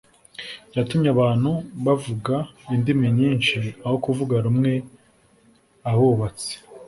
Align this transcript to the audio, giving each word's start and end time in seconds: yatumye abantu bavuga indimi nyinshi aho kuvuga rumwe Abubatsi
yatumye 0.75 1.09
abantu 1.15 1.51
bavuga 1.85 2.35
indimi 2.75 3.07
nyinshi 3.17 3.57
aho 3.85 3.95
kuvuga 4.05 4.35
rumwe 4.45 4.71
Abubatsi 5.91 6.53